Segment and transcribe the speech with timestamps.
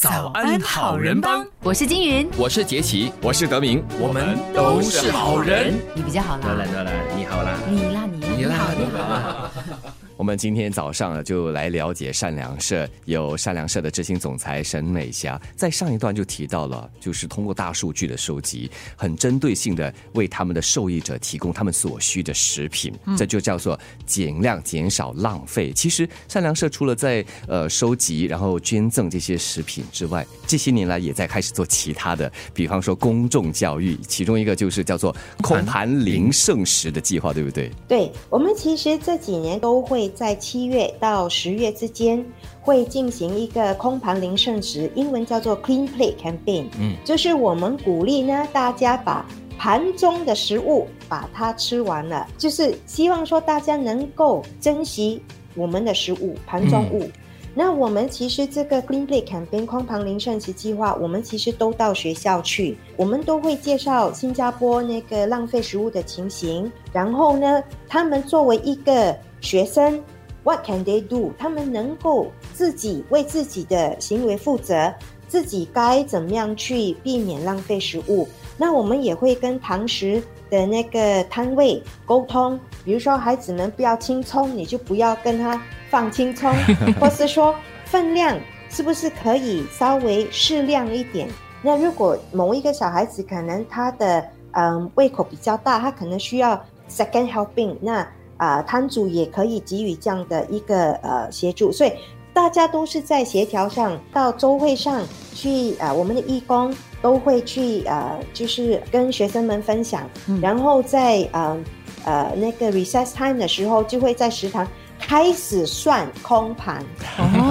[0.00, 5.74] 早安好人帮，我是金云，我是杰奇，我是德明，我们都是好人。
[5.94, 9.99] 你比较好啦，来来来，你好啦，你啦你你啦好你好。
[10.20, 25.72] 我们今天早上就来了解善良社，有善良社的执行总裁沈美霞，在上一段就提到了，就是通过大数据的收集，很针对性的为他们的受益者提供他们所需的食品，这就叫做减量、减少浪费。
[25.72, 37.72] 其实善良社除了在呃收集然后捐赠这些食品之外，这些年来也在开始做其他的，比方说公众教育，其中一个就是叫做空盘零剩食的计划，对不对？
[37.88, 42.24] 对我们其实这几年都会在七月到十月之间
[42.60, 46.66] 会进行一个空盘零剩食，英文叫做 Clean Plate Campaign。
[46.78, 49.24] 嗯，就是我们鼓励呢大家把
[49.56, 55.22] 盘中的食物把它吃完了，就是希望说大家能够珍惜
[55.54, 57.08] 我们的食物盘中物。
[57.52, 70.02] 那我们其实这个 Clean Plate Campaign 空盘零剩食计划，我们其实都到学校去，我们都会介绍新加坡那个浪费食物的情形，然后呢，他们作为一个学生
[70.44, 71.32] ，What can they do？
[71.38, 74.92] 他们能够自己为自己的行为负责，
[75.28, 78.28] 自己该怎么样去避免浪费食物？
[78.56, 86.52] 那我们也会跟堂食的那个摊位沟通，比如说孩子们不要青葱，你就不要跟他放青葱，
[87.00, 87.54] 或是说
[87.86, 91.28] 分量是不是可以稍微适量一点？
[91.62, 98.06] 那如果某一个小孩子可能他的嗯胃口比较大，他可能需要 second helping，那
[98.40, 101.92] 啊、摊主也可以给予这样的一个呃协助，所以
[102.32, 105.02] 大家都是在协调上，到周会上
[105.34, 110.08] 去啊、呃我们的义工都会去呃，就是跟学生们分享，
[110.40, 111.58] 然后在呃
[112.04, 114.66] 呃那个 recess time 的时候，就会在食堂
[114.98, 116.82] 开始算空盘。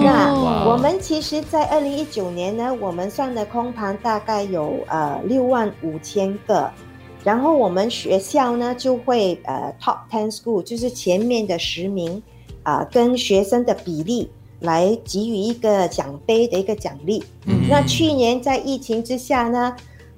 [0.01, 6.71] 那哦我们其实，在二零一九年呢，我们算的空盘大概有呃六万五千个，
[7.23, 12.21] 然后我们学校呢就会呃 top ten school，就是前面的十名
[12.63, 17.23] 啊、跟学生的比例来给予一个奖杯的一个奖励。
[17.45, 19.75] 嗯那去年在疫情之下呢，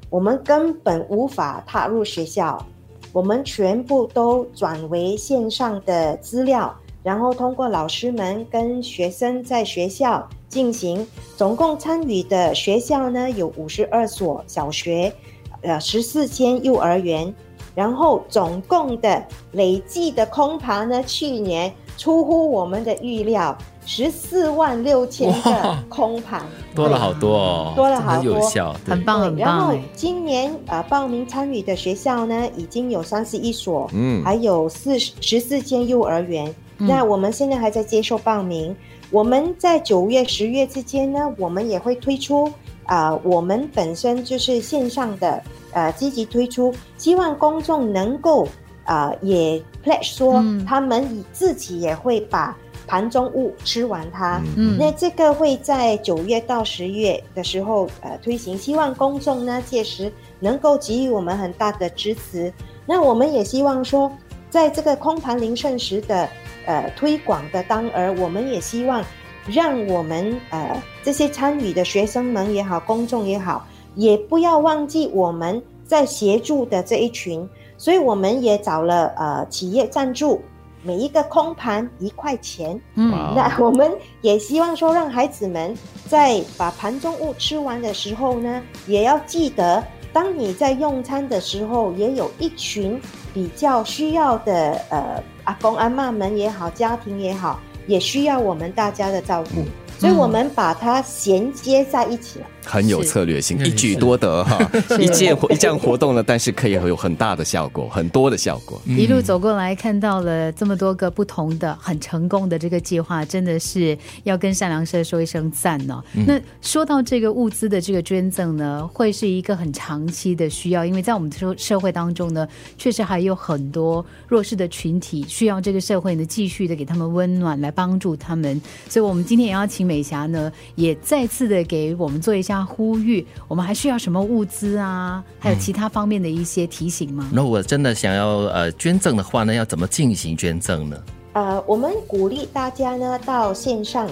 [0.09, 2.65] 我们根本无法踏入学校，
[3.13, 11.07] 我们全部都转为线上的资料，然后通过老师们跟学生在学校进行，
[11.37, 15.13] 总共参与的学校呢有五十二所小学，
[15.61, 17.33] 呃十四间幼儿园，
[17.75, 26.43] 然后总共的累计的空盘呢，去年出乎我们的预料，十四万六千个空盘，
[26.75, 36.53] 多了好多哦，多了好多很有效，很棒很对，然后今年呃报名参与的学校呢，已经有三十一所，嗯还有四十四间幼儿园。
[36.77, 38.75] 那我们现在还在接受报名。
[39.11, 42.51] 我们在九月、十月之间呢，我们也会推出
[42.85, 48.47] 啊、我们本身就是线上的呃积极推出，希望公众能够
[48.83, 54.41] 啊、也 pledge 说嗯他们自己也会把盘中物吃完它。
[54.57, 62.51] 嗯那这个会在九月到十月的时候呃推行，希望公众呢届时能够给予我们很大的支持。
[62.85, 64.11] 那我们也希望说，
[64.49, 66.27] 在这个空盘零剩食的
[66.65, 69.01] 呃推广的当儿，我们也希望
[69.47, 73.65] 让我们呃这些参与的学生们也好，公众也好，
[73.95, 77.47] 也不要忘记我们在协助的这一群。
[77.77, 80.39] 所以我们也找了呃企业赞助，
[80.83, 82.79] 每一个空盘一块钱。
[82.93, 83.91] 嗯那我们
[84.21, 85.75] 也希望说，让孩子们
[86.07, 93.01] 在把盘中物吃完的时候呢，也要记得，当你在用餐的时候，也有一群
[93.33, 99.65] 比较需要的呃阿公阿嬷们也好，家庭也好，也需要我们大家的照顾。
[100.01, 102.45] 所以我们把它衔接在一起了。
[102.63, 104.59] 很有策略性，一举多得哈，
[104.99, 108.79] 一件活一项活动呢，但是可以有很大的效果，很多的效果。
[108.85, 116.03] 一路走过来，看到了这么多个不同的、很成功的这个计划，真的是要跟善良社说一声赞哦。
[116.13, 122.47] 那说到这个物资的这个捐赠呢，会是一个很长期的需要，因为在我们的社社会当中呢，
[122.77, 128.61] 确实还有很多弱势的群体需要这个社会呢继续的给他们温暖，来帮助他们。
[128.87, 137.29] 所以，我们今天也要请美霞呢，也再次的给我们做一下呼吁，我们还需要什么物资啊，还有其他方面的一些提醒吗？
[137.33, 140.95] 那我真的想要呃捐赠的话呢，要怎么进行捐赠呢？
[141.33, 144.09] 呃，我们鼓励大家呢到线上